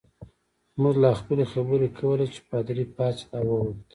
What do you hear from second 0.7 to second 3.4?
موږ لا خپلې خبرې کولې چې پادري پاڅېد